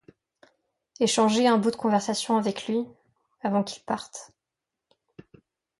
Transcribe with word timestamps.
Échanger 0.99 1.47
un 1.47 1.59
bout 1.59 1.69
de 1.69 1.75
conversation 1.75 2.35
avec 2.37 2.65
lui, 2.67 2.87
avant 3.43 3.63
qu’il 3.63 3.83
parte... 3.83 4.31